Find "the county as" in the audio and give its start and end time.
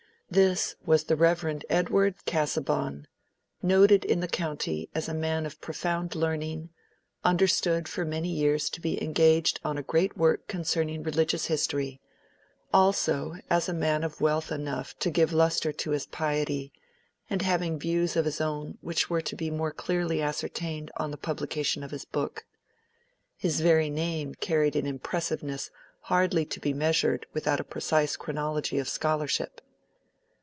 4.21-5.09